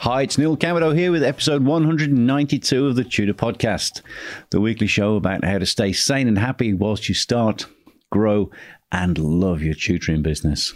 [0.00, 4.00] Hi, it's Neil Camado here with episode 192 of the Tutor Podcast,
[4.48, 7.66] the weekly show about how to stay sane and happy whilst you start,
[8.10, 8.50] grow,
[8.90, 10.72] and love your tutoring business.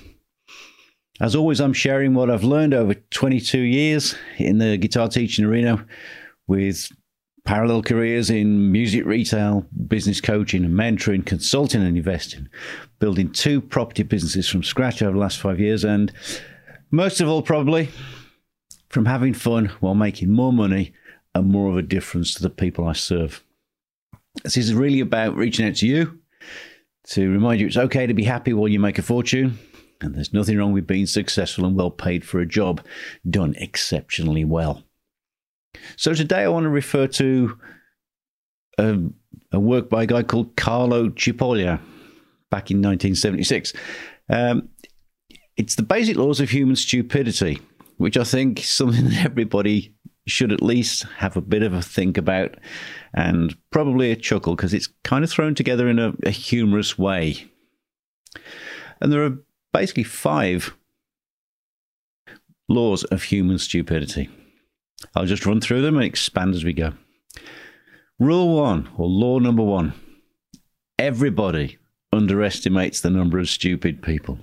[1.23, 5.87] As always, I'm sharing what I've learned over 22 years in the guitar teaching arena
[6.47, 6.93] with
[7.47, 12.47] parallel careers in music retail, business coaching, and mentoring, consulting, and investing,
[12.99, 16.13] building two property businesses from scratch over the last five years, and
[16.91, 17.89] most of all, probably
[18.95, 20.93] from having fun while making more money
[21.35, 23.43] and more of a difference to the people I serve.
[24.45, 26.21] This is really about reaching out to you
[27.09, 29.59] to remind you it's okay to be happy while you make a fortune.
[30.01, 32.83] And there's nothing wrong with being successful and well paid for a job
[33.29, 34.85] done exceptionally well.
[35.97, 37.59] So today I want to refer to
[38.79, 38.99] a,
[39.51, 41.81] a work by a guy called Carlo Cipolla
[42.49, 43.73] back in 1976.
[44.29, 44.69] Um,
[45.57, 47.61] it's the basic laws of human stupidity
[47.97, 49.95] which I think is something that everybody
[50.27, 52.55] should at least have a bit of a think about
[53.13, 57.51] and probably a chuckle because it's kind of thrown together in a, a humorous way.
[59.01, 59.39] And there are
[59.73, 60.75] basically five
[62.69, 64.31] laws of human stupidity.
[65.15, 66.95] I'll just run through them and expand as we go.
[68.19, 69.93] Rule one, or law number one
[70.99, 71.79] everybody
[72.13, 74.39] underestimates the number of stupid people.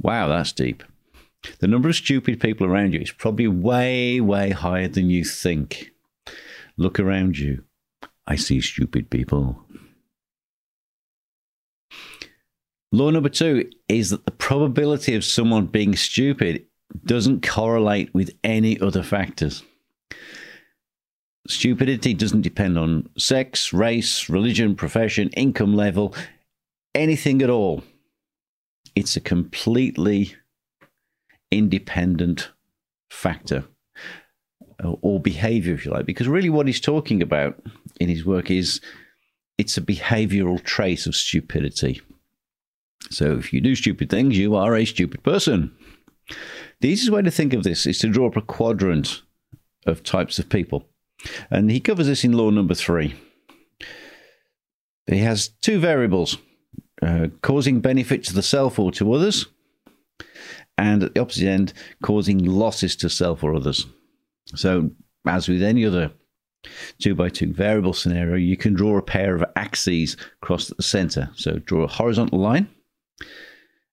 [0.00, 0.84] Wow, that's deep.
[1.60, 5.92] The number of stupid people around you is probably way, way higher than you think.
[6.76, 7.64] Look around you.
[8.26, 9.64] I see stupid people.
[12.92, 16.64] Law number two is that the probability of someone being stupid
[17.04, 19.62] doesn't correlate with any other factors.
[21.46, 26.14] Stupidity doesn't depend on sex, race, religion, profession, income level,
[26.94, 27.82] anything at all.
[28.94, 30.34] It's a completely
[31.50, 32.50] independent
[33.10, 33.64] factor
[34.84, 37.60] uh, or behavior, if you like, because really what he's talking about
[38.00, 38.80] in his work is
[39.56, 42.00] it's a behavioral trait of stupidity.
[43.10, 45.72] So if you do stupid things, you are a stupid person.
[46.80, 49.22] The easiest way to think of this is to draw up a quadrant
[49.86, 50.84] of types of people.
[51.50, 53.14] And he covers this in law number three.
[55.06, 56.36] He has two variables
[57.00, 59.46] uh, causing benefit to the self or to others,
[60.78, 61.72] and at the opposite end,
[62.02, 63.86] causing losses to self or others.
[64.54, 64.90] So,
[65.26, 66.12] as with any other
[66.98, 71.30] two by two variable scenario, you can draw a pair of axes across the center.
[71.34, 72.68] So, draw a horizontal line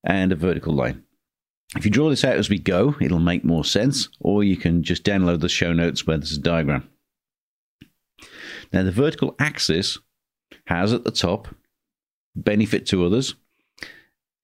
[0.03, 1.03] and a vertical line.
[1.75, 4.83] If you draw this out as we go, it'll make more sense, or you can
[4.83, 6.87] just download the show notes where there's a diagram.
[8.71, 9.97] Now, the vertical axis
[10.67, 11.47] has at the top
[12.35, 13.35] benefit to others,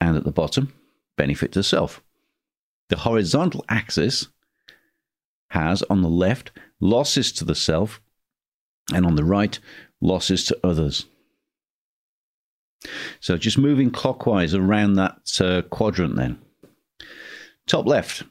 [0.02, 0.74] and at the bottom,
[1.16, 2.02] benefit to self.
[2.92, 4.28] The horizontal axis
[5.52, 8.02] has on the left losses to the self,
[8.94, 9.58] and on the right,
[10.02, 11.06] losses to others.
[13.22, 16.42] So just moving clockwise around that uh, quadrant then.
[17.66, 18.24] Top left,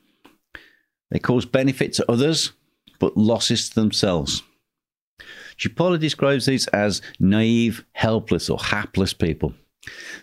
[1.11, 2.53] they cause benefit to others,
[2.99, 4.43] but losses to themselves.
[5.57, 9.55] Cipolla describes these as naive, helpless, or hapless people.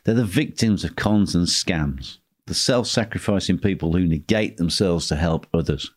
[0.04, 5.16] They're the victims of cons and scams the self sacrificing people who negate themselves to
[5.16, 5.91] help others.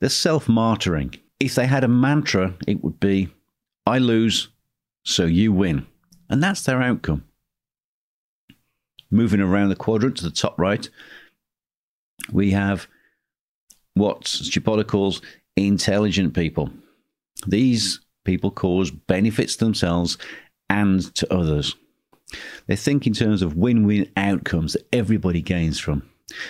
[0.00, 1.18] They're self martyring.
[1.40, 3.28] If they had a mantra, it would be,
[3.86, 4.48] I lose,
[5.04, 5.86] so you win.
[6.30, 7.24] And that's their outcome.
[9.10, 10.88] Moving around the quadrant to the top right,
[12.32, 12.86] we have
[13.94, 15.22] what Cipolla calls
[15.56, 16.70] intelligent people.
[17.46, 20.18] These people cause benefits to themselves
[20.68, 21.74] and to others.
[22.66, 26.08] They think in terms of win win outcomes that everybody gains from.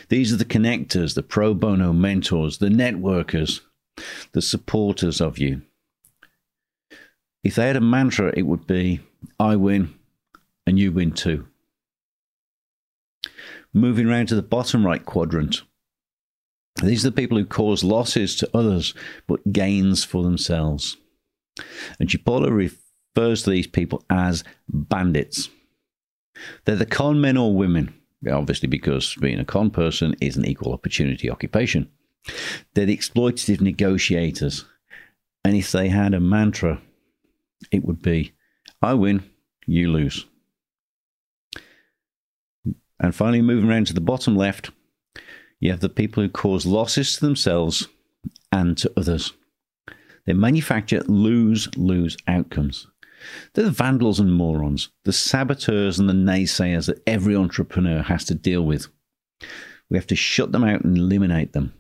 [0.09, 3.61] These are the connectors, the pro bono mentors, the networkers,
[4.33, 5.63] the supporters of you.
[7.45, 9.01] If they had a mantra, it would be
[9.39, 9.95] I win
[10.67, 11.47] and you win too.
[13.73, 15.63] Moving around to the bottom right quadrant.
[16.83, 18.95] These are the people who cause losses to others
[19.27, 20.97] but gains for themselves.
[21.99, 25.49] And Cipolla refers to these people as bandits.
[26.67, 27.95] They're the con men or women,
[28.31, 31.89] obviously, because being a con person is an equal opportunity occupation.
[32.75, 34.65] They're the exploitative negotiators.
[35.45, 36.83] And if they had a mantra,
[37.71, 38.33] it would be
[38.83, 39.31] I win,
[39.65, 40.27] you lose.
[42.99, 44.71] And finally, moving around to the bottom left,
[45.61, 47.89] you have the people who cause losses to themselves
[48.51, 49.33] and to others.
[50.27, 52.89] They manufacture lose lose outcomes.
[53.53, 58.35] They're the vandals and morons, the saboteurs and the naysayers that every entrepreneur has to
[58.35, 58.89] deal with.
[59.89, 61.75] We have to shut them out and eliminate them.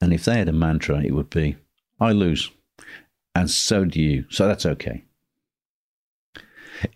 [0.00, 1.56] And if they had a mantra, it would be
[2.00, 2.50] I lose,
[3.34, 5.04] and so do you, so that's okay.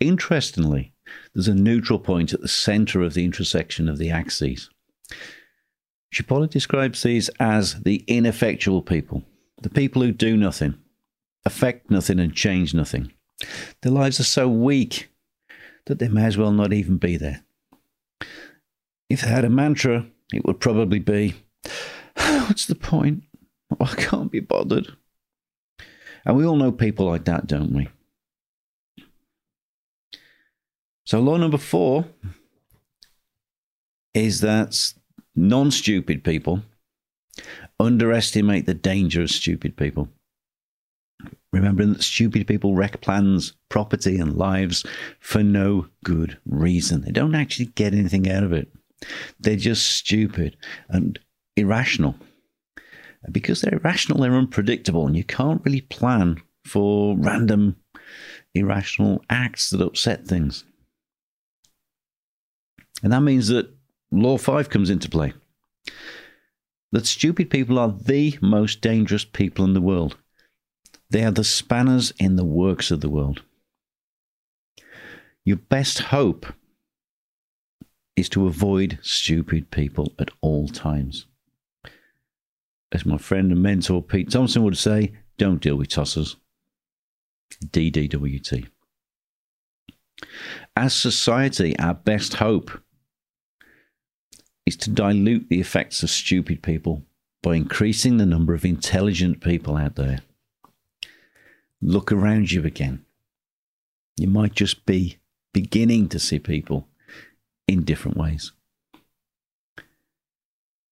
[0.01, 0.93] Interestingly,
[1.33, 4.69] there's a neutral point at the center of the intersection of the axes.
[6.12, 9.23] Cipolla describes these as the ineffectual people,
[9.62, 10.75] the people who do nothing,
[11.49, 13.12] affect nothing, and change nothing.
[13.83, 15.09] Their lives are so weak
[15.87, 17.43] that they may as well not even be there.
[19.09, 21.35] If they had a mantra, it would probably be,
[22.15, 23.25] What's the point?
[23.81, 24.89] I can't be bothered.
[26.25, 27.89] And we all know people like that, don't we?
[31.05, 32.05] So, law number four
[34.12, 34.93] is that
[35.35, 36.62] non stupid people
[37.81, 40.09] underestimate the danger of stupid people.
[41.58, 44.87] Remembering that stupid people wreck plans, property, and lives
[45.19, 47.00] for no good reason.
[47.00, 48.72] They don't actually get anything out of it.
[49.40, 50.56] They're just stupid
[50.88, 51.19] and
[51.56, 52.14] irrational.
[53.25, 57.75] And because they're irrational, they're unpredictable, and you can't really plan for random
[58.55, 60.64] irrational acts that upset things.
[63.02, 63.69] And that means that
[64.12, 65.32] law 5 comes into play.
[66.93, 70.16] That stupid people are the most dangerous people in the world.
[71.10, 73.43] They are the spanners in the works of the world.
[75.44, 76.46] Your best hope
[78.16, 81.26] is to avoid stupid people at all times.
[82.93, 86.37] As my friend and mentor Pete Thompson would say, don't deal with tossers.
[87.64, 88.69] DDWT.
[90.76, 92.70] As society, our best hope
[94.66, 97.05] is to dilute the effects of stupid people
[97.43, 100.20] by increasing the number of intelligent people out there.
[101.81, 103.05] Look around you again.
[104.17, 105.19] You might just be
[105.53, 106.89] beginning to see people
[107.69, 108.53] in different ways.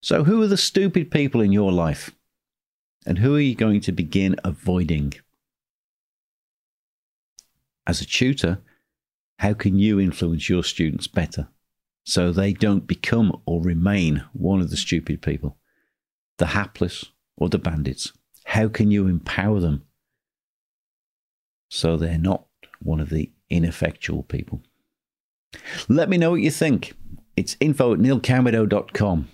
[0.01, 2.11] So, who are the stupid people in your life?
[3.05, 5.13] And who are you going to begin avoiding?
[7.85, 8.59] As a tutor,
[9.39, 11.47] how can you influence your students better
[12.05, 15.57] so they don't become or remain one of the stupid people,
[16.37, 17.05] the hapless
[17.37, 18.13] or the bandits?
[18.45, 19.83] How can you empower them
[21.69, 22.45] so they're not
[22.79, 24.61] one of the ineffectual people?
[25.87, 26.93] Let me know what you think.
[27.35, 29.27] It's info at neilcamado.com.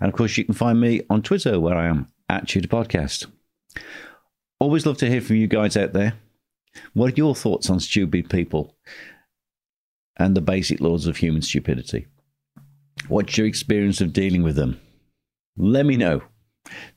[0.00, 3.26] And of course, you can find me on Twitter where I am at Tutor Podcast.
[4.58, 6.14] Always love to hear from you guys out there.
[6.92, 8.76] What are your thoughts on stupid people
[10.18, 12.06] and the basic laws of human stupidity?
[13.08, 14.80] What's your experience of dealing with them?
[15.56, 16.22] Let me know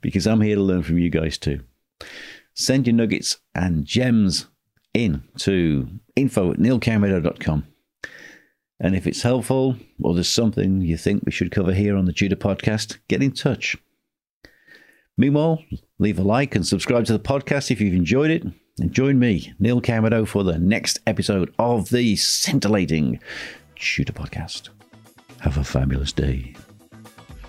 [0.01, 1.61] because I'm here to learn from you guys too.
[2.55, 4.47] Send your nuggets and gems
[4.93, 7.65] in to info at neilcamado.com.
[8.79, 12.13] And if it's helpful or there's something you think we should cover here on the
[12.13, 13.75] Tutor podcast, get in touch.
[15.17, 15.61] Meanwhile,
[15.97, 18.45] leave a like and subscribe to the podcast if you've enjoyed it.
[18.79, 23.19] And join me, Neil Camado, for the next episode of the scintillating
[23.75, 24.69] Tutor podcast.
[25.41, 26.55] Have a fabulous day.